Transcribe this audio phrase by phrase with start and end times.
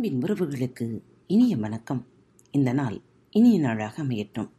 [0.00, 2.06] அன்பின் உறவுகளுக்கு இனிய வணக்கம்.
[2.50, 4.50] இந்த நாள் இனிய நாளாக அமையட்டும்.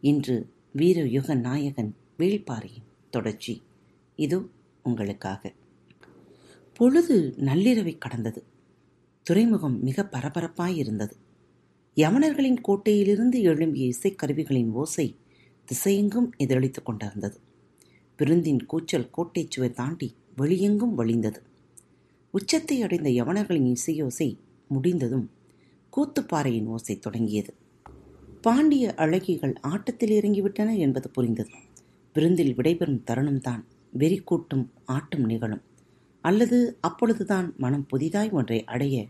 [0.00, 3.62] இன்று வீரயுக நாயகன் வேள்பாறையின் தொடர்ச்சி.
[4.16, 4.50] இது
[4.82, 5.52] உங்களுக்காக.
[6.74, 8.44] பொழுது நள்ளிரவை கடந்தது.
[9.22, 11.12] துறைமுகம் மிக பரபரப்பாயிருந்தது
[11.96, 15.16] யமனர்களின் கோட்டையிலிருந்து எழும்பிய இசைக்கருவிகளின் ஓசை
[15.64, 17.40] திசையெங்கும் எதிரொலித்துக் கொண்டிருந்தது.
[18.16, 21.42] விருந்தின் கூச்சல் கோட்டை சுவை தாண்டி வெளியெங்கும் வழிந்தது.
[22.30, 25.30] உச்சத்தை அடைந்த யவனர்களின் இசையோசை முடிந்ததும்
[25.96, 27.54] கூத்துப்பாறையின் ஓசை தொடங்கியது.
[28.40, 31.50] பாண்டிய அழகிகள் ஆட்டத்தில் இறங்கிவிட்டன என்பது புரிந்தது.
[32.14, 35.62] விருந்தில் விடைபெறும் தருணம்தான் வெறி கூட்டும் ஆட்டம் நிகழும்.
[36.20, 39.06] அல்லது அப்பொழுதுதான் மனம் புதிதாய் ஒன்றை அடைய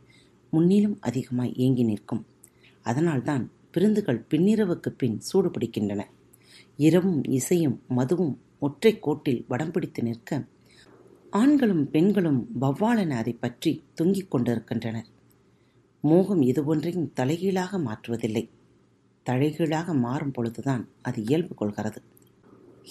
[0.50, 2.26] முன்னிலும் அதிகமாய் ஏங்கி நிற்கும்.
[2.82, 6.02] அதனால்தான் விருந்துகள் பின்னிரவுக்கு பின் சூடு பிடிக்கின்றன.
[6.76, 10.44] இரவும் இசையும் மதுவும் ஒற்றை கோட்டில் வடம் பிடித்து நிற்க
[11.30, 15.06] ஆண்களும் பெண்களும் வவ்வாலென அதை பற்றி தொங்கிக் கொண்டிருக்கின்றனர்.
[16.08, 18.42] மோகம் இது ஒன்றையும் தலைகீழாக மாற்றுவதில்லை.
[19.26, 22.00] தலைகீழாக மாறும் பொழுதுதான் அது இயல்பு கொள்கிறது.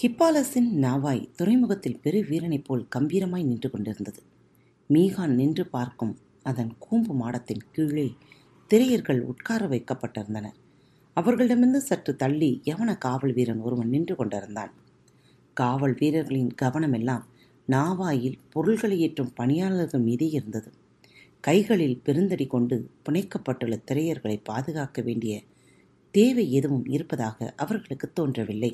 [0.02, 4.22] ஹிப்பாலஸின் நாவாய் துறைமுகத்தில் பெரு வீரனைப் போல் கம்பீரமாய் நின்று கொண்டிருந்தது.
[4.90, 6.14] மீகான் நின்று பார்க்கும்
[6.44, 8.08] அதன் கூம்பு மாடத்தின் கீழே
[8.72, 10.58] திரையர்கள் உட்கார வைக்கப்பட்டிருந்தனர்
[11.18, 14.74] அவர்களிடமிருந்து சற்று தள்ளி யவன காவல் வீரன் ஒருவன் நின்று கொண்டிருந்தான்.
[15.58, 17.24] காவல் வீரர்களின் கவனமெல்லாம்
[17.68, 20.70] நாவாயில் பொருள்களை ஏற்றும் பணியாளர்கள் மீதே இருந்தது.
[21.48, 25.34] கைகளில் பெருந்தடி கொண்டு புனைக்கப்பட்டுள்ள திரையர்களை பாதுகாக்க வேண்டிய
[26.12, 28.72] தேவை எதுவும் இருப்பதாக அவர்களுக்கு தோன்றவில்லை.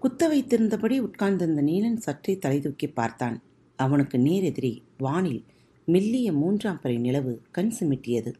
[0.00, 3.42] குத்த வைத்திருந்தபடி உட்கார்ந்திருந்த நீலன் சற்றே தலை தூக்கி பார்த்தான்.
[3.76, 5.44] அவனுக்கு நேரெதிரே வானில்
[5.84, 8.32] மெல்லிய மூன்றாம் பறை நிலவு கண் சிமிட்டியது.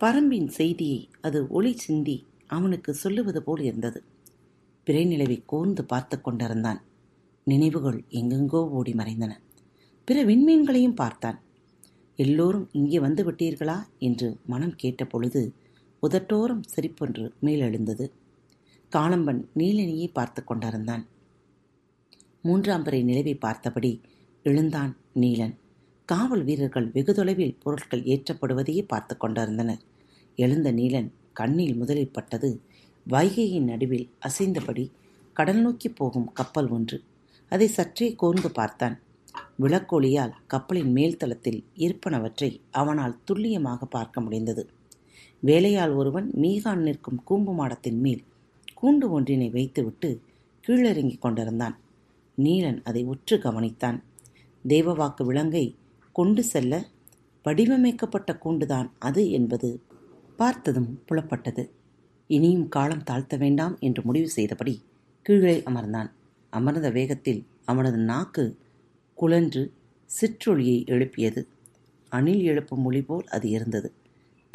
[0.00, 2.16] பரம்பின் செய்தியை அது ஒளி சிந்தி
[2.46, 4.02] அவனுக்கு சொல்லுவது போல் இருந்தது.
[4.84, 6.80] பிறை நிலவை கோர்ந்து பார்த்து கொண்டிருந்தான்.
[7.44, 9.32] நினைவுகள் எங்கெங்கோ ஓடி மறைந்தன.
[10.04, 11.38] பிற விண்மீன்களையும் பார்த்தான்.
[12.18, 13.76] எல்லோரும் இங்கே வந்து விட்டீர்களா?
[13.98, 15.42] என்று மனம் கேட்ட பொழுது
[16.02, 18.06] உதட்டோரம் சிரிப்பொன்று மேலெழுந்தது
[18.92, 21.04] காளம்பன் நீலனியை பார்த்து கொண்டிருந்தான்.
[22.42, 23.92] மூன்றாம் பிறை நிலவை பார்த்தபடி
[24.42, 25.54] எழுந்தான் நீலன்.
[26.04, 29.82] காவல் வீரர்கள் வெகு தொலைவில் பொருட்கள் ஏற்றப்படுவதையே பார்த்து கொண்டிருந்தனர்.
[30.36, 32.50] எழுந்த நீலன் கண்ணில் முதலில் பட்டது
[33.06, 34.84] வைகையின் நடுவில் அசைந்தபடி
[35.32, 36.98] கடல் நோக்கி போகும் கப்பல் ஒன்று.
[37.52, 38.96] அதை சற்றே கோர்ந்து பார்த்தான்.
[39.60, 44.68] விளக்கொளியால் கப்பலின் மேல்தளத்தில் இருப்பனவற்றை அவனால் துல்லியமாக பார்க்க முடிந்தது.
[45.40, 48.22] வேலையால் ஒருவன் மீகான் நிற்கும் கூம்பு மாடத்தின் மேல்
[48.82, 50.20] கூண்டு ஒன்றினை வைத்துவிட்டு
[50.64, 51.76] கீழிறங்கிக் கொண்டிருந்தான்.
[52.38, 53.98] நீலன் அதை உற்று கவனித்தான்.
[54.64, 55.76] தேவவாக்கு விலங்கை
[56.12, 56.86] கொண்டு செல்ல
[57.44, 59.82] வடிவமைக்கப்பட்ட கூண்டுதான் அது என்பது
[60.36, 61.70] பார்த்ததும் புலப்பட்டது.
[62.26, 64.74] இனியும் காலம் தாழ்த்த வேண்டாம் என்று முடிவு செய்தபடி
[65.22, 66.10] கீழே அமர்ந்தான்.
[66.50, 68.44] அமர்ந்த வேகத்தில் அவனது நாக்கு
[69.20, 69.70] குழன்று
[70.04, 71.48] சிற்றொளியை எழுப்பியது.
[72.08, 73.92] அணில் எழுப்பும் மொழி போல் அது இருந்தது.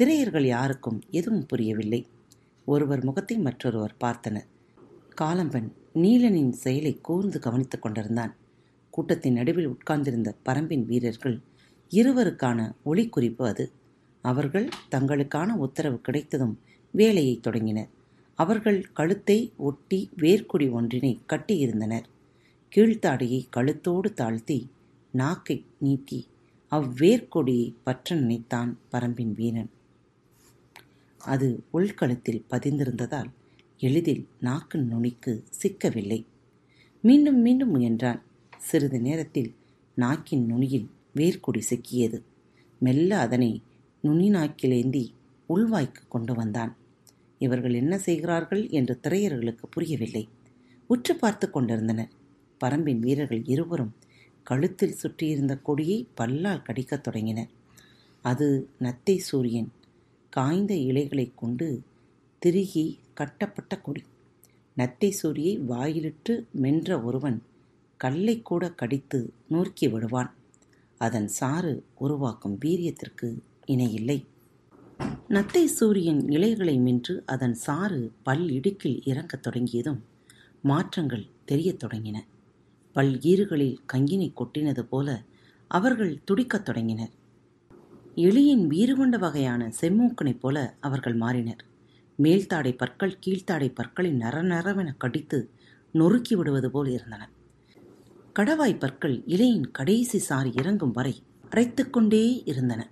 [0.02, 2.08] திரையர்கள் யாருக்கும் எதுவும் புரியவில்லை.
[2.66, 4.48] ஒருவர் முகத்தை மற்றொருவர் பார்த்தனர்.
[5.22, 8.36] காலம்பன் நீலனின் செயலை கூர்ந்து கவனித்துக் கொண்டிருந்தான்.
[8.90, 11.42] கூட்டத்தின் நடுவில் உட்கார்ந்திருந்த பரம்பின் வீரர்கள்
[11.92, 13.72] இருவருக்கான ஒளி குறிப்பு அது.
[14.22, 16.60] அவர்கள் தங்களுக்கான உத்தரவு கிடைத்ததும்
[16.92, 17.90] வேலையை தொடங்கினர்.
[18.36, 22.04] அவர்கள் கழுத்தை ஒட்டி வேர்க்குடி ஒன்றினை கட்டியிருந்தனர்.
[22.74, 24.70] கீழ்த்தாடியை கழுத்தோடு தாழ்த்தி
[25.12, 26.28] நாக்கை நீட்டி
[26.72, 29.70] அவ்வேர்க்கொடியை பற்ற நினைத்தான் பரம்பின் வீரன்
[31.22, 33.30] அது உள்கழுத்தில் பதிந்திருந்ததால்
[33.78, 36.26] எளிதில் நாக்கு நுனிக்கு சிக்கவில்லை.
[37.02, 38.22] மீண்டும் மீண்டும் முயன்றான்.
[38.58, 39.52] சிறிது நேரத்தில்
[39.96, 42.22] நாக்கின் நுனியில் வேர்க்குடி சிக்கியது.
[42.80, 43.62] மெல்ல அதனை
[44.02, 45.06] நுனி நாக்கிலேந்தி
[45.50, 46.76] உள்வாய்க்கு கொண்டு வந்தான்.
[47.38, 50.28] இவர்கள் என்ன செய்கிறார்கள் என்று திரையர்களுக்கு புரியவில்லை.
[50.88, 52.12] உற்று பார்த்து கொண்டிருந்தனர்.
[52.60, 53.96] பரம்பின் வீரர்கள் இருவரும்
[54.44, 57.50] கழுத்தில் சுற்றியிருந்த கொடியை பல்லால் கடிக்கத் தொடங்கினர்.
[58.22, 59.72] அது நத்தை சூரியன்
[60.30, 61.82] காய்ந்த இலைகளை கொண்டு
[62.40, 64.04] திருகி கட்டப்பட்ட கொடி.
[64.78, 67.44] நத்தை சூரியை வாயிலிட்டு மென்ற ஒருவன்
[67.98, 70.34] கல்லை கூட கடித்து நூற்கி விடுவான்.
[70.98, 74.26] அதன் சாறு உருவாக்கும் வீரியத்திற்கு இணையில்லை.
[75.30, 80.04] நத்தை சூரியன் இலைகளை மின்று அதன் சாறு பல் இடுக்கில் இறங்கத் தொடங்கியதும்
[80.62, 82.18] மாற்றங்கள் தெரியத் தொடங்கின.
[82.94, 85.22] பல் ஈறுகளில் கங்கினை கொட்டினது போல
[85.68, 87.14] அவர்கள் துடிக்கத் தொடங்கினர்.
[88.16, 91.64] எலியின் வீறு கொண்ட வகையான செம்மூக்கனைப் போல அவர்கள் மாறினர்.
[92.22, 95.50] மேல்தாடை பற்கள் கீழ்த்தாடை பற்களின் நர நரவென கடித்து
[95.92, 97.30] நொறுக்கி விடுவது போல் இருந்தன.
[98.40, 102.90] கடவாய் பற்கள் இலையின் கடைசி சாரி இறங்கும் வரை அரைத்துக்கொண்டே இருந்தன.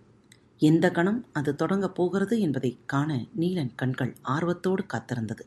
[0.58, 5.46] எந்த கணம் அது தொடங்கப் போகிறது என்பதை காண நீலன் கண்கள் ஆர்வத்தோடு காத்திருந்தது.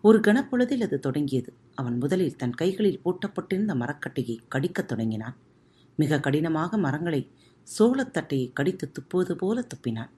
[0.00, 1.52] ஒரு கணப்பொழுதில் அது தொடங்கியது.
[1.74, 5.36] அவன் முதலில் தன் கைகளில் பூட்டப்பட்டிருந்த மரக்கட்டையை கடிக்கத் தொடங்கினான்.
[5.96, 7.30] மிக கடினமாக மரங்களை
[7.78, 10.12] சோளத்தட்டையை கடித்து துப்புவது போல துப்பினான்.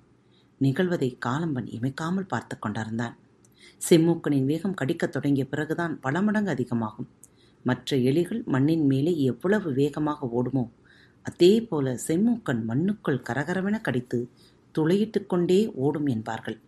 [0.61, 3.17] நிகழ்வதை காலம்பன் இமைக்காமல் பார்த்து கொண்டிருந்தான்.
[3.91, 7.09] செம்மூக்கனின் வேகம் கடிக்கத் தொடங்கிய பிறகுதான் பல மடங்கு அதிகமாகும்.
[7.63, 10.69] மற்ற எலிகள் மண்ணின் மேலே எவ்வளவு வேகமாக ஓடுமோ
[11.23, 14.29] அதே போல செம்மூக்கன் மண்ணுக்குள் கரகரவென கடித்து
[14.79, 16.59] துளையிட்டு கொண்டே ஓடும் என்பார்கள்.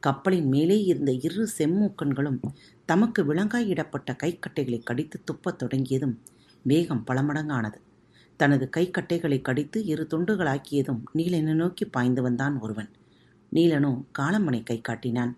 [0.00, 2.40] கப்பலின் மேலே இருந்த இரு செம்மூக்கன்களும்
[2.84, 6.18] தமக்கு விளங்காயிடப்பட்ட கைக்கட்டைகளை கடித்து துப்பத் தொடங்கியதும்
[6.62, 7.78] வேகம் பல மடங்கானது
[8.36, 12.90] தனது கைக்கட்டைகளை கடித்து இரு துண்டுகளாக்கியதும் நீலனை நோக்கி பாய்ந்து வந்தான் ஒருவன்.
[13.52, 15.36] நீலனோ காலம்மனை கை காட்டினான்.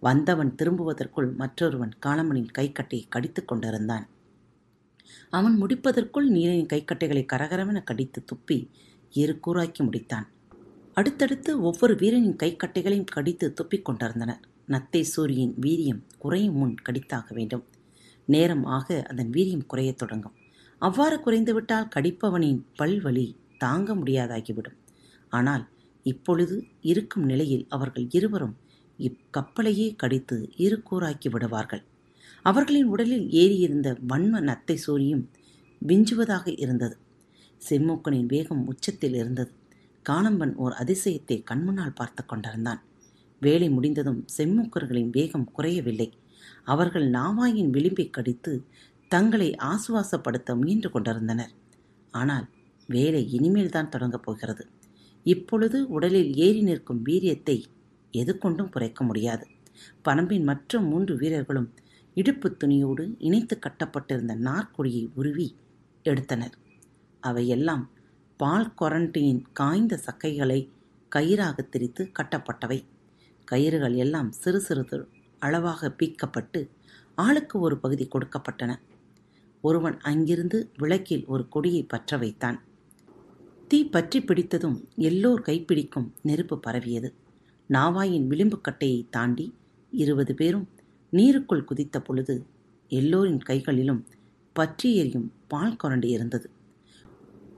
[0.00, 4.06] வந்தவன் திரும்புவதற்குள் மற்றொருவன் காலம்மனின் கைக்கட்டையை கடித்துக் கொண்டிருந்தான்.
[5.30, 8.68] அவன் முடிப்பதற்குள் நீலனின் கைக்கட்டைகளை கரகரவென கடித்து துப்பி
[9.10, 10.26] இரு கூறாக்கி முடித்தான்.
[10.96, 14.40] அடுத்தடுத்து ஒவ்வொரு வீரனின் கைக்கட்டைகளையும் கடித்து துப்பிக் கொண்டிருந்தனர்.
[14.68, 17.64] நத்தை சூரியின் வீரியம் குறையும் முன் கடித்தாக வேண்டும்.
[18.26, 20.34] நேரம் ஆக அதன் வீரியம் குறையத் தொடங்கும்.
[20.78, 24.78] அவ்வாறு குறைந்துவிட்டால் கடிப்பவனின் பல்வழி தாங்க முடியாதாகிவிடும்.
[25.28, 25.64] ஆனால்
[26.02, 28.56] இப்பொழுது இருக்கும் நிலையில் அவர்கள் இருவரும்
[28.98, 31.82] இக்கப்பலையே கடித்து இரு கூறாக்கி விடுவார்கள்.
[32.42, 35.24] அவர்களின் உடலில் ஏறியிருந்த வன்ம நத்தை சூரியும்
[35.86, 36.96] விஞ்சுவதாக இருந்தது.
[37.68, 39.52] செம்மூக்கனின் வேகம் உச்சத்தில் இருந்தது.
[40.08, 42.80] காணம்பன் ஓர் அதிசயத்தை கண்முன்னால் பார்த்து கொண்டிருந்தான்.
[43.42, 46.12] வேலை முடிந்ததும் செம்மூக்கர்களின் வேகம் குறையவில்லை.
[46.64, 48.52] அவர்கள் நாவாயின் விளிம்பை கடித்து
[49.08, 51.52] தங்களை ஆசுவாசப்படுத்த முயன்று கொண்டிருந்தனர்.
[52.10, 52.46] ஆனால்
[52.86, 54.64] வேலை இனிமேல் தான் தொடங்கப் போகிறது.
[55.22, 57.64] இப்பொழுது உடலில் ஏறி நிற்கும் வீரியத்தை
[58.10, 59.44] எது கொண்டும் குறைக்க முடியாது.
[60.04, 61.68] பரம்பின் மற்ற மூன்று வீரர்களும்
[62.14, 65.54] இடுப்பு துணியோடு இணைத்து கட்டப்பட்டிருந்த நாற்கொடியை உருவி
[66.02, 66.54] எடுத்தனர்.
[67.20, 67.84] அவையெல்லாம்
[68.36, 70.68] பால் கொரண்டியின் காய்ந்த சக்கைகளை
[71.16, 72.84] கயிறாக திரித்து கட்டப்பட்டவை.
[73.44, 76.68] கயிறுகள் எல்லாம் சிறு சிறு அளவாக பீக்கப்பட்டு
[77.14, 78.74] ஆளுக்கு ஒரு பகுதி கொடுக்கப்பட்டன.
[79.60, 82.60] ஒருவன் அங்கிருந்து விளக்கில் ஒரு கொடியை பற்ற வைத்தான்.
[83.68, 87.14] தீ பற்றி பிடித்ததும் எல்லோர் கைப்பிடிக்கும் நெருப்பு பரவியது.
[87.70, 89.54] நாவாயின் விளிம்பு கட்டையை தாண்டி
[89.90, 90.68] இருபது பேரும்
[91.12, 92.44] நீருக்குள் குதித்த பொழுது
[92.88, 94.06] எல்லோரின் கைகளிலும்
[94.52, 96.50] பற்றி எரியும் பால் குரண்டு இருந்தது.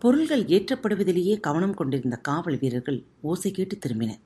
[0.02, 4.20] பொருள்கள் ஏற்றப்படுவதிலேயே கவனம் கொண்டிருந்த காவல் வீரர்கள் ஓசை கேட்டு திரும்பினர்.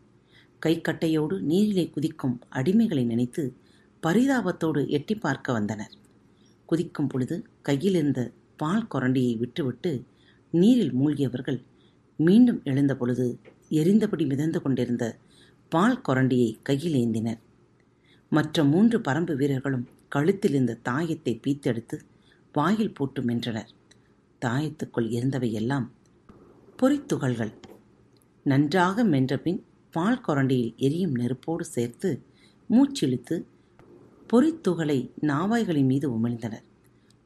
[0.64, 3.42] கைக்கட்டையோடு நீரிலே குதிக்கும் அடிமைகளை நினைத்து
[4.02, 5.92] பரிதாபத்தோடு எட்டி பார்க்க வந்தனர்.
[6.68, 8.20] குதிக்கும் பொழுது கையில் இருந்த
[8.56, 9.92] பால் கொரண்டியை விட்டுவிட்டு
[10.50, 11.60] நீரில் மூழ்கியவர்கள்
[12.18, 13.26] மீண்டும் எழுந்த பொழுது
[13.80, 15.04] எரிந்தபடி மிதந்து கொண்டிருந்த
[15.68, 17.40] பால் கொரண்டியை கையில் ஏந்தினர்.
[18.28, 21.96] மற்ற மூன்று பரம்பு வீரர்களும் கழுத்தில் இருந்த தாயத்தை பீத்தெடுத்து
[22.52, 23.70] வாயில் போட்டு மென்றனர்.
[24.44, 25.88] தாயத்துக்குள் இருந்தவையெல்லாம்
[26.82, 27.52] பொறித்துகள்கள்.
[28.44, 32.22] நன்றாக மென்றபின் பால் கொரண்டியில் எரியும் நெருப்போடு சேர்த்து
[32.70, 33.44] மூச்சிழுத்து
[34.32, 36.64] பொறித்துகளை நாவாய்களின் மீது உமிழ்ந்தனர்.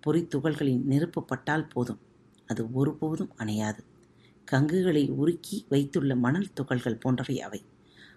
[0.07, 1.99] பொறித்துகள்களின் நெருப்பு பட்டால் போதும்.
[2.47, 3.79] அது ஒருபோதும் அணையாது.
[4.45, 7.65] கங்குகளை உருக்கி வைத்துள்ள மணல் துகள்கள் போன்றவை அவை.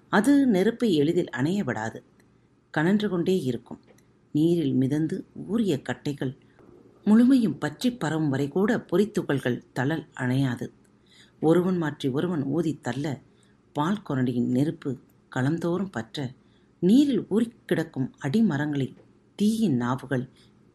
[0.09, 2.03] அது நெருப்பை எளிதில் அணைய விடாது
[2.71, 3.79] கனன்று கொண்டே இருக்கும்.
[4.31, 6.37] நீரில் மிதந்து ஊறிய கட்டைகள்
[7.09, 10.65] முழுமையும் பற்றி பரவும் வரை கூட பொறித்துகள்கள் தளல் அணையாது.
[11.41, 13.05] ஒருவன் மாற்றி ஒருவன் ஊதி தள்ள
[13.75, 14.91] பால் கொரண்டியின் நெருப்பு
[15.35, 16.31] களந்தோறும் பற்ற
[16.79, 18.95] நீரில் ஊறிக் கிடக்கும் அடிமரங்களில்
[19.35, 20.25] தீயின் நாவுகள்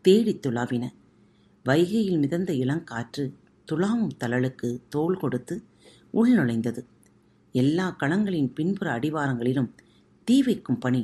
[0.04, 0.84] தேடித் துளாவின.
[1.64, 3.24] வைகையில் மிதந்த இளங்காற்று
[3.68, 5.56] துளாவும் தளலுக்கு தோள் கொடுத்து
[6.14, 6.82] உள்நுழைந்தது
[7.54, 9.70] எல்லா களங்களின் பின்புற அடிவாரங்களிலும்
[10.24, 11.02] தீ வைக்கும் பணி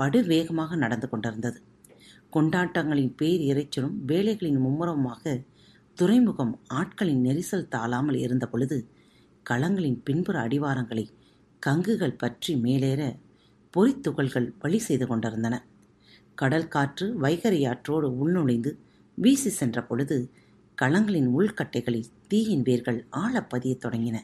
[0.00, 1.60] படுவேகமாக நடந்து கொண்டிருந்தது.
[2.32, 5.40] கொண்டாட்டங்களின் பேர் இறைச்சலும் வேலைகளின் மும்முரமாக
[5.94, 8.88] துறைமுகம் ஆட்களின் நெரிசல் தாளாமல் இருந்த பொழுது
[9.50, 11.04] களங்களின் பின்புற அடிவாரங்களை
[11.66, 13.16] கங்குகள் பற்றி மேலேற
[13.74, 15.54] பொறித்துகள்கள் வழி செய்து கொண்டிருந்தன.
[16.34, 18.70] கடல் காற்று வைகரை ஆற்றோடு உள்நுழைந்து
[19.14, 20.30] வீசி சென்ற பொழுது
[20.82, 24.18] களங்களின் உள்கட்டைகளில் தீயின் வேர்கள் ஆழப்பதியத் தொடங்கின.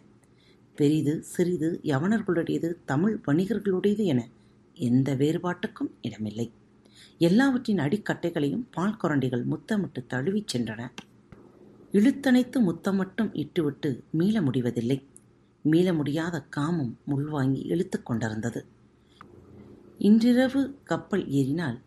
[0.75, 4.29] பெரிது சிறிது யவனர்களுடையது தமிழ் வணிகர்களுடையது என
[4.75, 6.53] எந்த வேறுபாட்டுக்கும் இடமில்லை.
[7.19, 10.91] எல்லாவற்றின் அடிக்கட்டைகளையும் பால் கொரண்டிகள் முத்தமிட்டு தழுவிச் சென்றன.
[11.93, 15.07] இழுத்தனைத்து முத்தம் மட்டும் இட்டுவிட்டு மீள முடிவதில்லை.
[15.63, 18.67] மீள முடியாத காமம் முள்வாங்கி இழுத்து கொண்டிருந்தது.
[19.99, 21.81] இன்றிரவு கப்பல் ஏறினால்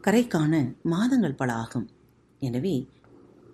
[0.00, 1.88] கரை காண மாதங்கள் பல ஆகும்.
[2.38, 2.88] எனவே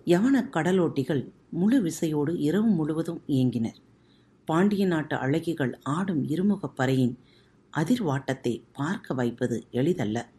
[0.05, 3.79] யவன கடலோட்டிகள் முழு விசையோடு இரவு முழுவதும் இயங்கினர்
[4.45, 7.17] பாண்டிய நாட்டு அழகிகள் ஆடும் இருமுகப் பறையின்
[7.73, 10.29] அதிர்வாட்டத்தை பார்க்க வைப்பது எளிதல்ல.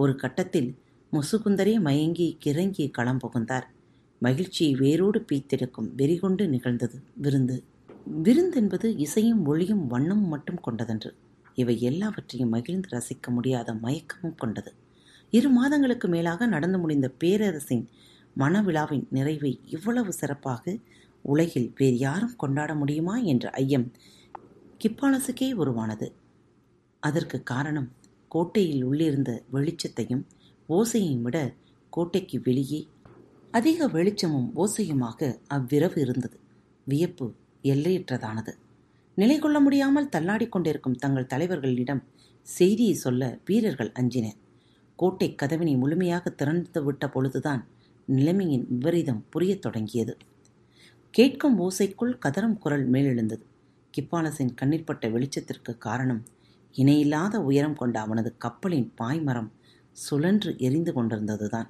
[0.00, 0.68] ஒரு கட்டத்தில்
[1.12, 3.66] முசுகுந்தரே மயங்கி கிறங்கி களம் புகுந்தார்.
[4.18, 7.56] மகிழ்ச்சியை வேரோடு பீத்தெடுக்கும் வெறிகொண்டு நிகழ்ந்தது விருந்து.
[8.22, 11.10] விருந்தென்பது இசையும் ஒளியும் வண்ணமும் மட்டும் கொண்டதன்று.
[11.54, 14.72] இவை எல்லாவற்றையும் மகிழ்ந்து ரசிக்க முடியாத மயக்கமும் கொண்டது.
[15.30, 17.84] இரு மாதங்களுக்கு மேலாக நடந்து முடிந்த பேரரசின்
[18.38, 20.76] மணவிழாவின் நிறைவை இவ்வளவு சிறப்பாக
[21.24, 23.92] உலகில் வேறு யாரும் கொண்டாட முடியுமா என்ற ஐயம்
[24.84, 26.08] கிப்பாலசுக்கே உருவானது.
[27.02, 27.88] அதற்கு காரணம்
[28.28, 30.24] கோட்டையில் உள்ளிருந்த வெளிச்சத்தையும்
[30.68, 31.54] ஓசையையும் விட
[31.90, 32.88] கோட்டைக்கு வெளியே
[33.50, 36.38] அதிக வெளிச்சமும் ஓசையுமாக அவ்விரவு இருந்தது.
[36.84, 38.52] வியப்பு எல்லையற்றதானது.
[39.14, 42.02] நிலை கொள்ள முடியாமல் தள்ளாடிக் கொண்டிருக்கும் தங்கள் தலைவர்களிடம்
[42.42, 44.36] செய்தியை சொல்ல வீரர்கள் அஞ்சினர்.
[44.96, 47.66] கோட்டை கதவினை முழுமையாக திறந்து விட்ட பொழுதுதான்
[48.06, 50.16] நிலைமையின் விபரீதம் புரியத் தொடங்கியது.
[51.10, 53.44] கேட்கும் ஓசைக்குள் கதறும் குரல் மேலெழுந்தது.
[53.94, 56.22] கிப்பாலசின் கண்ணிற்பட்ட வெளிச்சத்திற்கு காரணம்
[56.72, 59.48] இணையில்லாத உயரம் கொண்ட அவனது கப்பலின் பாய்மரம்
[59.92, 61.68] சுழன்று எரிந்து கொண்டிருந்ததுதான்.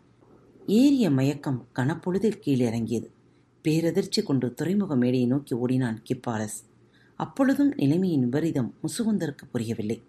[0.66, 3.08] ஏறிய மயக்கம் கனப்பொழுதில் கீழிறங்கியது.
[3.64, 6.66] பேரதிர்ச்சி கொண்டு துறைமுக மேடையை நோக்கி ஓடினான் கிப்பாலஸ்.
[7.16, 10.02] அப்பொழுதும் நிலைமையின் விபரீதம் முசுகுந்தருக்கு புரியவில்லை.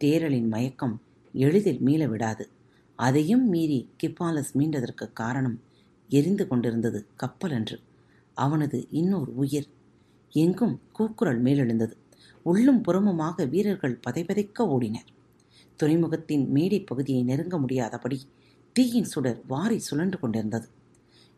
[0.00, 1.00] தேரலின் மயக்கம்
[1.32, 2.48] எளிதில் மீள விடாது
[2.96, 5.60] அதையும் மீறி கிப்பாலஸ் மீண்டதற்கு காரணம்
[6.08, 7.80] எரிந்து கொண்டிருந்தது கப்பல் என்று
[8.34, 9.66] அவனது இன்னொரு உயிர்.
[10.28, 11.92] எங்கும் கூக்குரல் மேலெழுந்தது.
[12.50, 15.08] உள்ளும் புறமுமாக வீரர்கள் பதைபதைக்க ஓடினர்.
[15.76, 18.18] துறைமுகத்தின் மேடை பகுதியை நெருங்க முடியாதபடி
[18.76, 20.66] தீயின் சுடர் வாரி சுழன்று கொண்டிருந்தது.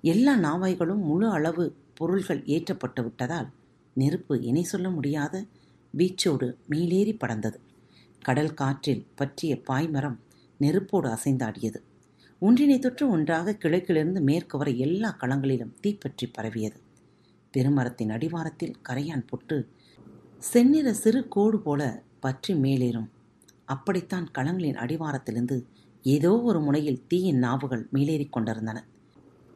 [0.05, 3.49] எல்லா நாவாய்களும் முழு அளவு பொருள்கள் ஏற்றப்பட்டு விட்டதால்
[3.97, 5.35] நெருப்பு இணை சொல்ல முடியாத
[5.95, 7.59] வீச்சோடு மேலேறி படர்ந்தது
[8.23, 10.19] கடல் காற்றில் பற்றிய பாய்மரம்
[10.61, 11.79] நெருப்போடு அசைந்தாடியது.
[12.43, 16.79] ஒன்றினை தொற்று ஒன்றாக கிழக்கிலிருந்து மேற்கு வரை எல்லா களங்களிலும் தீப்பற்றி பரவியது.
[17.55, 19.57] பெருமரத்தின் அடிவாரத்தில் கரையான் பொட்டு
[20.41, 23.09] செந்நிற சிறு கோடு போல பற்றி மேலேறும்.
[23.65, 25.65] அப்படித்தான் களங்களின் அடிவாரத்திலிருந்து
[26.03, 28.85] ஏதோ ஒரு முனையில் தீயின் நாவுகள் மேலேறிக் கொண்டிருந்தன.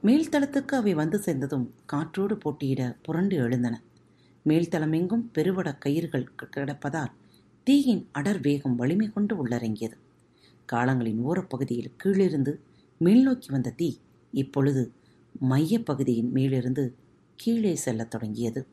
[0.02, 3.82] மேல்தளத்துக்கு அவை வந்து சேர்ந்ததும் காற்றோடு போட்டியிட புரண்டு எழுந்தன.
[4.46, 7.12] மேல்தளமெங்கும் பெருவட கயிறுகள் கிடப்பதால்
[7.64, 9.96] தீயின் அடர் வேகம் வலிமை கொண்டு உள்ளடங்கியது
[10.66, 12.60] காலங்களின் ஓரப்பகுதியில் கீழிருந்து
[13.00, 13.96] மேல்நோக்கி வந்த தீ
[14.32, 14.92] இப்பொழுது
[15.50, 16.94] மையப்பகுதியின் மேலிருந்து
[17.36, 18.66] கீழே செல்லத் தொடங்கியது.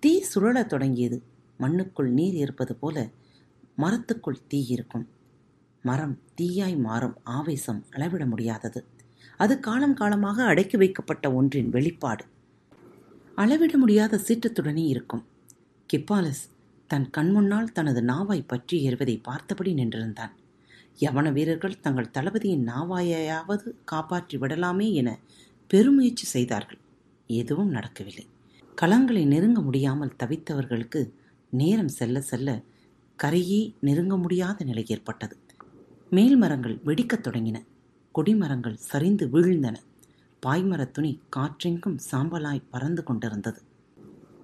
[0.00, 1.22] தீ சுழலத் தொடங்கியது.
[1.58, 3.10] மண்ணுக்குள் நீர் இருப்பது போல
[3.78, 5.08] மரத்துக்குள் தீ இருக்கும்.
[5.82, 8.84] மரம் தீயாய் மாறும் ஆவேசம் அளவிட முடியாதது.
[9.36, 12.24] அது காலம் காலமாக அடக்கி வைக்கப்பட்ட ஒன்றின் வெளிப்பாடு.
[13.34, 15.24] அளவிட முடியாத சீற்றத்துடனே இருக்கும்.
[15.92, 16.44] கிப்பாலஸ்
[16.86, 20.30] தன் கண்முன்னால் தனது நாவாய் பற்றி ஏறுவதை பார்த்தபடி நின்றிருந்தான்.
[21.00, 25.18] யவன வீரர்கள் தங்கள் தளபதியின் நாவாயையாவது காப்பாற்றி விடலாமே என
[25.66, 26.78] பெருமுயற்சி செய்தார்கள்.
[27.26, 28.26] எதுவும் நடக்கவில்லை.
[28.82, 31.12] களங்களை நெருங்க முடியாமல் தவித்தவர்களுக்கு
[31.50, 32.62] நேரம் செல்ல செல்ல
[33.16, 35.36] கரையே நெருங்க முடியாத நிலை ஏற்பட்டது.
[36.10, 37.64] மேல் மரங்கள் வெடிக்கத் தொடங்கின.
[38.14, 39.74] கொடிமரங்கள் சரிந்து வீழ்ந்தன.
[40.46, 43.62] பாய்மரத் துணி காற்றெங்கும் சாம்பலாய் பறந்து கொண்டிருந்தது.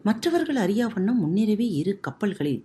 [0.03, 2.65] மற்றவர்கள் அறியா வண்ணம் இரு கப்பல்களில்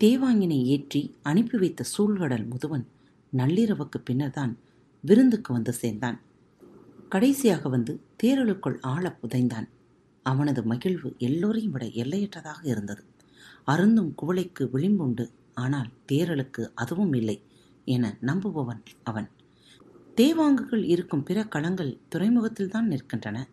[0.00, 2.86] தேவாங்கினை ஏற்றி அனுப்பி வைத்த சூழ்கடல் முதுவன்
[3.36, 4.58] நள்ளிரவுக்கு பின்னர்தான்
[5.00, 6.20] விருந்துக்கு வந்து சேர்ந்தான்.
[7.08, 9.68] கடைசியாக வந்து தேரலுக்குள் ஆழ புதைந்தான்.
[10.22, 13.04] அவனது மகிழ்வு எல்லோரையும் விட எல்லையற்றதாக இருந்தது.
[13.64, 17.42] அருந்தும் குவளைக்கு விளிம்புண்டு ஆனால் தேரலுக்கு அதுவும் இல்லை
[17.84, 19.28] என நம்புபவன் அவன்.
[20.16, 23.48] தேவாங்குகள் இருக்கும் பிற களங்கள் துறைமுகத்தில்தான் நிற்கின்றன.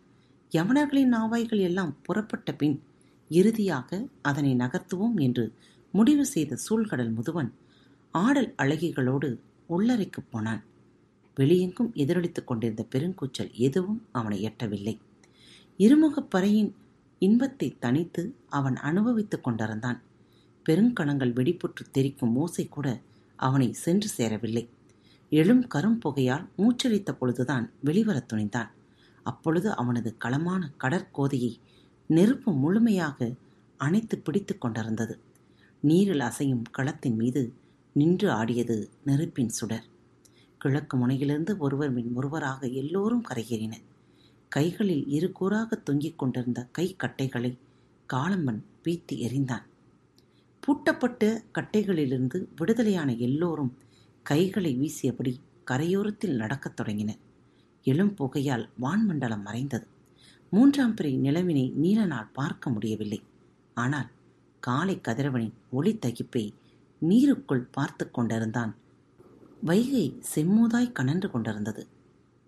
[0.55, 2.83] யவனர்களின் நாவாய்கள் எல்லாம் புறப்பட்ட பின்
[3.29, 5.53] இறுதியாக அதனை நகர்த்துவோம் என்று
[5.91, 7.51] முடிவு செய்த சூழ்கடல் முதுவன்
[8.11, 10.63] ஆடல் அழகிகளோடு உள்ளறைக்குப் போனான்.
[11.35, 14.99] வெளியெங்கும் எதிரொலித்துக் கொண்டிருந்த பெருங்கூச்சல் எதுவும் அவனை எட்டவில்லை.
[15.79, 16.73] இருமுகப் பறையின்
[17.19, 20.01] இன்பத்தை தனித்து அவன் அனுபவித்துக் கொண்டிருந்தான்.
[20.69, 23.01] பெருங்கணங்கள் வெடிப்புற்று தெரிக்கும் ஓசை கூட
[23.35, 24.69] அவனை சென்று சேரவில்லை.
[25.29, 28.69] எழும் கரும்புகையால் மூச்சளித்த பொழுதுதான் வெளிவரத் துணிந்தான்.
[29.23, 31.55] அப்பொழுது அவனது களமான கடற்கோதையை
[32.07, 33.33] நெருப்பு முழுமையாக
[33.77, 35.19] அணைத்து பிடித்து கொண்டிருந்தது.
[35.79, 37.53] நீரில் அசையும் களத்தின் மீது
[37.93, 39.85] நின்று ஆடியது நெருப்பின் சுடர்.
[40.57, 43.87] கிழக்கு முனையிலிருந்து ஒருவர் மின் ஒருவராக எல்லோரும் கரையேறினர்.
[44.49, 47.57] கைகளில் இரு கூறாக தொங்கிக் கொண்டிருந்த கை கட்டைகளை
[48.09, 49.65] காளம்பன் பீத்தி எறிந்தான்.
[50.63, 53.77] பூட்டப்பட்ட கட்டைகளிலிருந்து விடுதலையான எல்லோரும்
[54.23, 55.33] கைகளை வீசியபடி
[55.71, 57.21] கரையோரத்தில் நடக்கத் தொடங்கினர்
[57.83, 59.87] எழும் புகையால் வான்மண்டலம் மறைந்தது.
[60.49, 63.21] மூன்றாம் பிறை நிலவினை நீலனால் பார்க்க முடியவில்லை.
[63.73, 64.09] ஆனால்
[64.59, 66.53] காலை கதிரவனின் ஒளி தகிப்பை
[67.01, 68.75] நீருக்குள் பார்த்து கொண்டிருந்தான்.
[69.61, 71.87] வைகை செம்மூதாய் கனன்று கொண்டிருந்தது.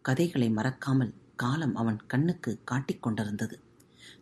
[0.01, 3.55] கதைகளை மறக்காமல் காலம் அவன் கண்ணுக்கு காட்டிக் கொண்டிருந்தது.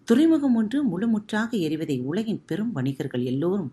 [0.07, 3.71] துறைமுகம் ஒன்று முழுமுற்றாக எரிவதை உலகின் பெரும் வணிகர்கள் எல்லோரும்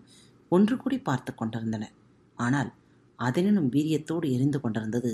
[0.52, 1.94] ஒன்று கூடி பார்த்து கொண்டிருந்தனர்.
[2.38, 2.70] ஆனால்
[3.18, 5.12] அதனினும் வீரியத்தோடு எரிந்து கொண்டிருந்தது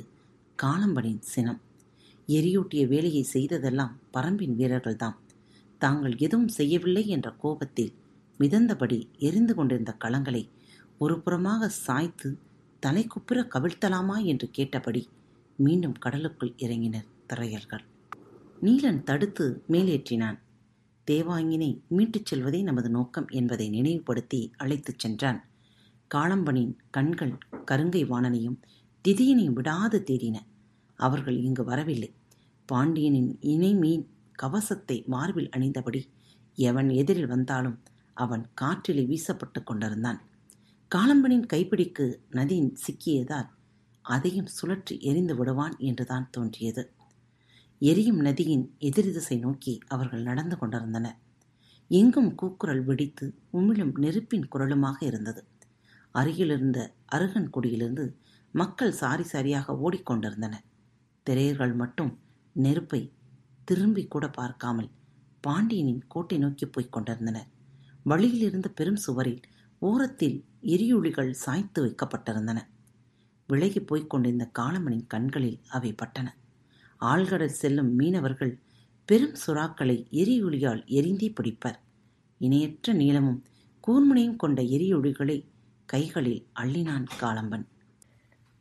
[0.58, 1.60] காலம்பனின் சினம்.
[2.28, 5.16] எரியூட்டிய வேலையை செய்ததெல்லாம் பரம்பின் வீரர்கள்தான்
[5.80, 7.92] தாங்கள் எதுவும் செய்யவில்லை என்ற கோபத்தில்
[8.40, 8.98] மிதந்தபடி
[9.28, 10.42] எரிந்து கொண்டிருந்த களங்களை
[10.98, 12.28] ஒரு புறமாக சாய்த்து
[12.82, 15.02] தலைக்குப்புற கவிழ்த்தலாமா என்று கேட்டபடி
[15.58, 17.84] மீண்டும் கடலுக்குள் இறங்கினர் திரையர்கள்.
[18.62, 20.38] நீலன் தடுத்து மேலேற்றினான்.
[21.06, 25.40] தேவாங்கினை மீட்டுச் செல்வதே நமது நோக்கம் என்பதை நினைவுபடுத்தி அழைத்துச் சென்றான்.
[26.14, 27.38] காளம்பனின் கண்கள்
[27.70, 28.58] கருங்கை வாணனையும்
[29.04, 30.36] திதியனையும் விடாது தேடின
[30.98, 32.10] அவர்கள் இங்கு வரவில்லை.
[32.68, 36.04] பாண்டியனின் இணைமீன் கவசத்தை மார்பில் அணிந்தபடி
[36.54, 37.78] எவன் எதிரில் வந்தாலும்
[38.14, 40.20] அவன் காற்றிலே வீசப்பட்டு கொண்டிருந்தான்.
[40.94, 43.48] காளம்பனின் கைப்பிடிக்கு நதியின் சிக்கியதால்
[44.02, 46.92] அதையும் சுழற்றி எரிந்து விடுவான் என்றுதான் தோன்றியது.
[47.82, 51.16] எரியும் நதியின் எதிர் திசை நோக்கி அவர்கள் நடந்து கொண்டிருந்தனர்.
[51.90, 55.44] எங்கும் கூக்குரல் வெடித்து உமிழும் நெருப்பின் குரலுமாக இருந்தது.
[56.10, 58.04] அருகிலிருந்த அருகன் குடியிலிருந்து
[58.52, 60.64] மக்கள் சாரி சாரியாக ஓடிக்கொண்டிருந்தனர்.
[61.26, 62.18] திரையர்கள் மட்டும்
[62.52, 63.12] நெருப்பை
[63.64, 64.90] திரும்பி கூட பார்க்காமல்
[65.40, 67.48] பாண்டியனின் கோட்டை நோக்கி போய்க் கொண்டிருந்தனர்.
[68.04, 69.42] வழியிலிருந்த பெரும் சுவரில்
[69.78, 72.58] ஓரத்தில் எரியுளிகள் சாய்த்து வைக்கப்பட்டிருந்தன.
[73.46, 76.28] விலகி போய்க் கொண்டிருந்த காளமனின் கண்களில் அவை பட்டன.
[77.02, 78.58] ஆழ்கடல் செல்லும் மீனவர்கள்
[79.04, 81.74] பெரும் சுறாக்களை எரியுளியால் எரிந்தே பிடிப்பர்.
[82.38, 83.44] இணையற்ற நீளமும்
[83.86, 85.46] கூர்முனையும் கொண்ட எரியுளிகளை
[85.84, 87.66] கைகளில் அள்ளினான் காலம்பன்.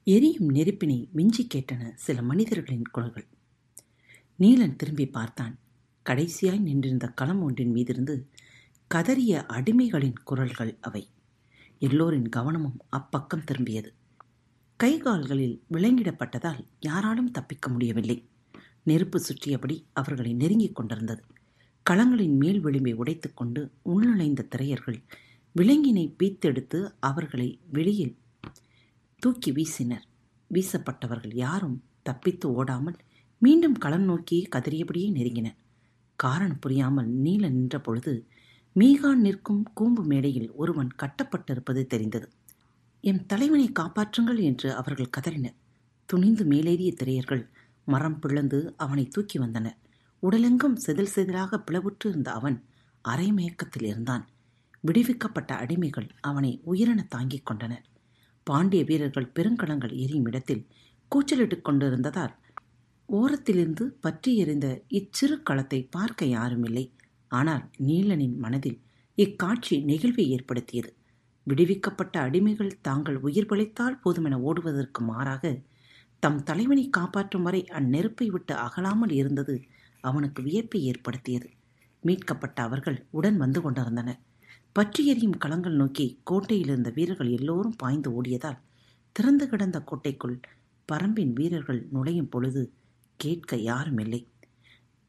[0.03, 3.27] எரியும் நெருப்பினை மிஞ்சி கேட்டன சில மனிதர்களின் குரல்கள்.
[4.39, 5.59] நீலன் திரும்பி பார்த்தான்.
[6.09, 8.25] கடைசியாய் நின்றிருந்த களம் ஒன்றின் மீதிருந்து
[8.93, 11.07] கதறிய அடிமைகளின் குரல்கள் அவை.
[11.79, 13.87] எல்லோரின் கவனமும் அப்பக்கம் திரும்பியது.
[14.75, 18.29] கை கால்களில் விலங்கிடப்பட்டதால் யாராலும் தப்பிக்க முடியவில்லை.
[18.83, 21.23] நெருப்பு சுற்றியபடி அவர்களை நெருங்கிக் கொண்டிருந்தது.
[21.85, 24.99] களங்களின் மேல் விளிம்பை உடைத்துக்கொண்டு உள்நுழைந்த திரையர்கள்
[25.55, 28.15] விலங்கினை பீத்தெடுத்து அவர்களை வெளியில்
[29.21, 30.05] தூக்கி வீசினர்.
[30.51, 32.97] வீசப்பட்டவர்கள் யாரும் தப்பித்து ஓடாமல்
[33.41, 35.57] மீண்டும் களம் நோக்கியே கதறியபடியே நெருங்கினர்.
[36.15, 38.13] காரணம் புரியாமல் நீல நின்ற பொழுது
[38.75, 42.27] மீகான் நிற்கும் கூம்பு மேடையில் ஒருவன் கட்டப்பட்டிருப்பது தெரிந்தது.
[43.03, 45.57] எம் தலைவனை காப்பாற்றுங்கள் என்று அவர்கள் கதறினர்.
[46.05, 47.43] துணிந்து மேலேறிய திரையர்கள்
[47.87, 49.77] மரம் பிளந்து அவனை தூக்கி வந்தனர்
[50.23, 52.57] உடலெங்கும் செதில் செதிலாக பிளவுற்று இருந்த அவன்
[53.05, 54.23] அரை மயக்கத்தில் இருந்தான்.
[54.79, 57.85] விடுவிக்கப்பட்ட அடிமைகள் அவனை உயிரென தாங்கிக் கொண்டனர்
[58.43, 60.67] பாண்டிய வீரர்கள் பெருங்கலங்கள் எரியும் இடத்தில்
[61.11, 62.33] கூச்சலிட்டுக் கொண்டிருந்ததால்
[63.09, 66.85] ஓரத்திலிருந்து பற்றி எறிந்த இச்சிறு களத்தை பார்க்க யாருமில்லை
[67.31, 68.79] ஆனால் நீலனின் மனதில்
[69.17, 70.91] இக்காட்சி நெகிழ்வை ஏற்படுத்தியது.
[71.47, 75.43] விடுவிக்கப்பட்ட அடிமைகள் தாங்கள் உயிர் பிழைத்தால் போதுமென ஓடுவதற்கு மாறாக
[76.23, 79.55] தம் தலைவனை காப்பாற்றும் வரை அந்நெருப்பை விட்டு அகலாமல் இருந்தது
[80.03, 81.47] அவனுக்கு வியப்பை ஏற்படுத்தியது.
[82.03, 84.19] மீட்கப்பட்ட அவர்கள் உடன் வந்து கொண்டிருந்தனர்.
[84.73, 88.59] பற்றி எறியும் களங்கள் நோக்கி கோட்டையில் இருந்த வீரர்கள் எல்லோரும் பாய்ந்து ஓடியதால்
[89.15, 90.37] திறந்து கிடந்த கோட்டைக்குள்
[90.89, 92.61] பரம்பின் வீரர்கள் நுழையும் பொழுது
[93.19, 94.21] கேட்க யாரும் இல்லை.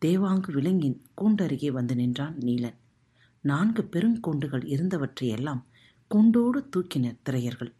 [0.02, 2.78] தேவாங்கு விலங்கின் கூண்டருகே வந்து நின்றான் நீலன்.
[3.44, 5.62] நான்கு பெருங்கூண்டுகள் இருந்தவற்றையெல்லாம்
[6.10, 7.72] கூண்டோடு தூக்கினர் திரையர்கள்.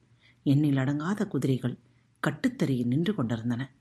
[0.47, 1.77] எண்ணில் அடங்காத குதிரைகள்
[2.27, 3.75] கட்டுத்தறியில் நின்று கொண்டிருந்தன.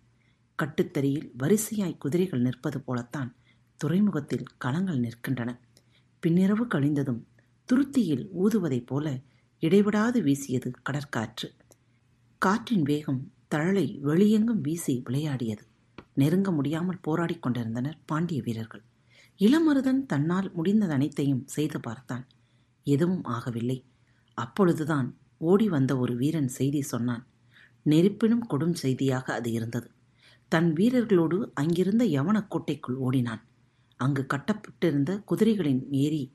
[0.64, 3.36] கட்டுத்தறியில் வரிசையாய் குதிரைகள் நிற்பது போலத்தான்
[3.78, 5.60] துறைமுகத்தில் களங்கள் நிற்கின்றன.
[6.28, 7.26] பின்னிரவு கழிந்ததும்
[7.66, 9.20] துருத்தியில் ஊதுவதைப் போல
[9.60, 11.48] இடைவிடாது வீசியது கடற்காற்று.
[12.38, 15.64] காற்றின் வேகம் தழலை வெளியெங்கும் வீசி விளையாடியது.
[16.14, 18.84] நெருங்க முடியாமல் போராடிக் கொண்டிருந்தனர் பாண்டிய வீரர்கள்.
[19.40, 22.28] இளமருதன் தன்னால் முடிந்தது அனைத்தையும் செய்து பார்த்தான்.
[22.84, 23.84] எதுவும் ஆகவில்லை.
[24.34, 27.28] அப்பொழுதுதான் ஓடி வந்த ஒரு வீரன் செய்தி சொன்னான்.
[27.84, 29.92] நெருப்பினும் கொடும் செய்தியாக அது இருந்தது.
[30.48, 33.42] தன் வீரர்களோடு அங்கிருந்த யவன கோட்டைக்குள் ஓடினான்.
[33.98, 36.34] அங்கு கட்டப்பட்டிருந்த குதிரைகளின் ஏறி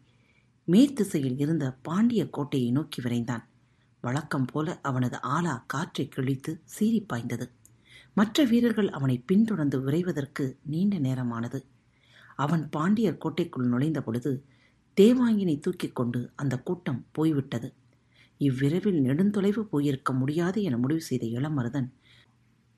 [0.64, 3.44] மேற்திசையில் இருந்த பாண்டிய கோட்டையை நோக்கி விரைந்தான்.
[4.00, 7.50] வழக்கம் போல அவனது ஆலா காற்றை கிழித்து சீறி பாய்ந்தது.
[8.14, 11.64] மற்ற வீரர்கள் அவனை பின்தொடர்ந்து விரைவதற்கு நீண்ட நேரமானது.
[12.36, 14.44] அவன் பாண்டியர் கோட்டைக்குள் நுழைந்த பொழுது
[15.00, 17.74] தேவாங்கினை தூக்கிக் கொண்டு அந்த கூட்டம் போய்விட்டது.
[18.40, 21.88] இவ்விரவில் நெடுந்தொலைவு போயிருக்க முடியாது என முடிவு செய்த இளமருதன்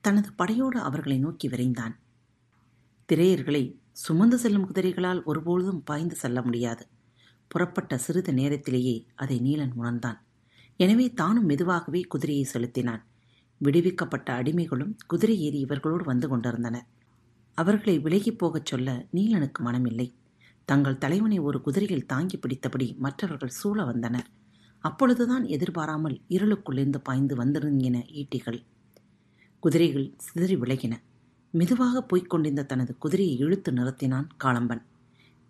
[0.03, 1.95] தனது படையோடு அவர்களை நோக்கி விரைந்தான்.
[3.09, 6.83] திரையர்களை சுமந்து செல்லும் குதிரைகளால் ஒருபொழுதும் பாய்ந்து செல்ல முடியாது.
[7.47, 10.19] புறப்பட்ட சிறிது நேரத்திலேயே அதை நீலன் உணர்ந்தான்.
[10.79, 13.03] எனவே தானும் மெதுவாகவே குதிரையை செலுத்தினான்.
[13.61, 16.87] விடுவிக்கப்பட்ட அடிமைகளும் குதிரை ஏறி இவர்களோடு வந்து கொண்டிருந்தனர்
[17.57, 20.07] அவர்களை விலகிப் போகச் சொல்ல நீலனுக்கு மனமில்லை.
[20.65, 24.27] தங்கள் தலைவனை ஒரு குதிரையில் தாங்கி பிடித்தபடி மற்றவர்கள் சூழ வந்தனர்.
[24.79, 28.59] அப்பொழுதுதான் எதிர்பாராமல் இருளுக்குள்ளிருந்து பாய்ந்து வந்திருங்கின ஈட்டிகள்.
[29.59, 30.93] குதிரைகள் சிதறி விலகின.
[31.51, 34.81] மெதுவாக போய்க் கொண்டிருந்த தனது குதிரையை இழுத்து நிறுத்தினான் காளம்பன்.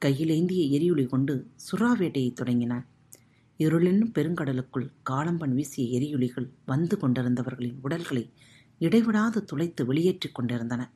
[0.05, 2.85] கையிலேந்திய எரியுளி கொண்டு சுறாவேட்டையை தொடங்கினான்
[3.59, 8.31] இருளென்னும் பெருங்கடலுக்குள் காளம்பன் வீசிய எரியுளிகள் வந்து கொண்டிருந்தவர்களின் உடல்களை
[8.79, 10.91] இடைவிடாது துளைத்து வெளியேற்றிக் கொண்டிருந்தன.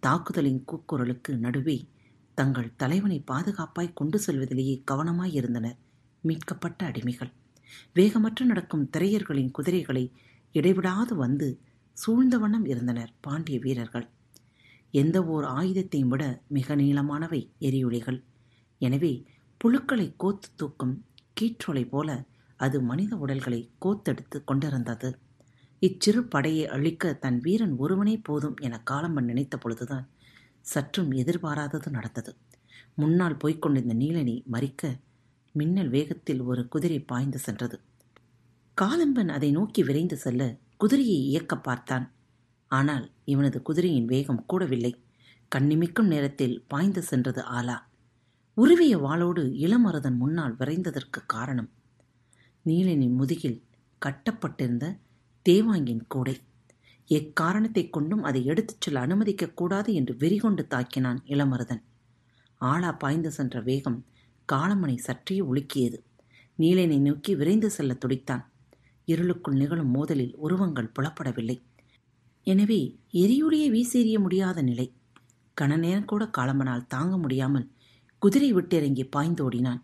[0.00, 1.88] தாக்குதலின் கூக்குரலுக்கு நடுவே
[2.34, 5.76] தங்கள் தலைவனை பாதுகாப்பாய் கொண்டு செல்வதிலேயே கவனமாய் இருந்தனர்
[6.20, 7.32] மீட்கப்பட்ட அடிமைகள்.
[7.94, 10.12] வேகமற்று நடக்கும் திரையர்களின் குதிரைகளை
[10.52, 11.60] இடைவிடாது வந்து
[11.92, 14.06] சூழ்ந்த வண்ணம் இருந்தனர் பாண்டிய வீரர்கள்.
[14.90, 18.22] எந்த ஓர் ஆயுதத்தையும் விட மிக நீளமானவை எரியுளிகள்.
[18.78, 19.12] எனவே
[19.60, 20.94] புழுக்களை கோத்து தூக்கும்
[21.40, 25.18] கீற்றொலை போல அது மனித உடல்களை கோத்தெடுத்து கொண்டிருந்தது.
[25.78, 30.08] இச்சிறு படையை அழிக்க தன் வீரன் ஒருவனே போதும் என காலம்பன் நினைத்த பொழுதுதான்
[30.60, 32.32] சற்றும் எதிர்பாராதது நடந்தது.
[32.94, 34.92] முன்னால் போய்க்கொண்டிருந்த நீலனி நீலனை மறிக்க
[35.52, 37.80] மின்னல் வேகத்தில் ஒரு குதிரை பாய்ந்து சென்றது.
[38.80, 42.12] காலம்பன் அதை நோக்கி விரைந்து செல்ல குதிரையை இயக்க பார்த்தான்.
[42.68, 44.94] ஆனால் இவனது குதிரையின் வேகம் கூடவில்லை.
[45.54, 47.78] கண்ணிமிக்கும் நேரத்தில் பாய்ந்து சென்றது ஆலா.
[48.54, 51.70] உருவிய வாளோடு இளமருதன் முன்னால் விரைந்ததற்கு காரணம்
[52.66, 53.62] நீலனின் முதுகில்
[53.98, 54.96] கட்டப்பட்டிருந்த
[55.48, 56.40] தேவாங்கின் கூடை.
[57.06, 61.82] எக்காரணத்தைக் கொண்டும் அதை எடுத்துச் செல்ல அனுமதிக்கக்கூடாது என்று வெறிகொண்டு தாக்கினான் இளமருதன்.
[62.56, 64.04] ஆளா பாய்ந்து சென்ற வேகம்
[64.52, 65.98] காலமணி சற்றே உலுக்கியது.
[66.58, 68.44] நீலனை நோக்கி விரைந்து செல்ல துடித்தான்.
[69.08, 71.56] இருளுக்குள் நிகழும் மோதலில் உருவங்கள் புலப்படவில்லை.
[72.46, 72.80] எனவே
[73.12, 74.86] எரியுடைய வீசெறிய முடியாத நிலை.
[75.56, 77.66] கணநேரம் கூட காலமனால் தாங்க முடியாமல்
[78.22, 79.80] குதிரை விட்டிறங்கி பாய்ந்தோடினான்.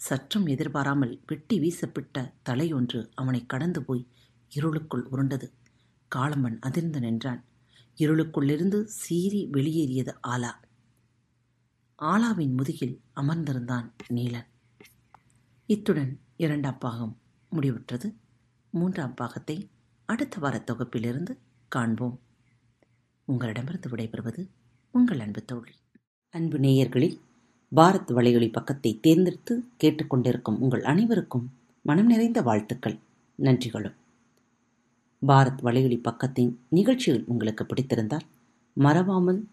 [0.00, 2.16] சற்றும் எதிர்பாராமல் வெட்டி வீசப்பட்ட
[2.48, 4.04] தலையொன்று அவனை கடந்து போய்
[4.52, 5.46] இருளுக்குள் உருண்டது.
[6.10, 7.40] காளம்பன் அதிர்ந்து நின்றான்.
[7.98, 10.52] இருளுக்குள்ளிருந்து சீறி வெளியேறியது ஆலா.
[12.02, 14.46] ஆலாவின் முதுகில் அமர்ந்திருந்தான் நீலன்.
[15.66, 17.16] இத்துடன் இரண்டாம் பாகம்
[17.52, 18.14] முடிவுற்றது.
[18.70, 19.68] மூன்றாம் பாகத்தை
[20.04, 22.20] அடுத்த வார தொகுப்பிலிருந்து காண்போம்.
[23.24, 24.48] உங்களிடமிருந்து விடைபெறுவது
[24.92, 25.72] உங்கள் அன்பு தோழி.
[26.30, 27.20] அன்பு நேயர்களில்
[27.76, 31.50] பாரத் வலையொலி பக்கத்தை தேர்ந்தெடுத்து கேட்டுக்கொண்டிருக்கும் உங்கள் அனைவருக்கும்
[31.82, 32.98] மனம் நிறைந்த வாழ்த்துக்கள்.
[33.38, 33.94] நன்றிகளும்.
[35.26, 38.26] பாரத் வலையொலி பக்கத்தின் நிகழ்ச்சிகள் உங்களுக்கு பிடித்திருந்தால்
[38.72, 39.48] மறவாமல்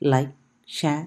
[0.00, 0.34] லைக்
[0.82, 1.06] ஷேர்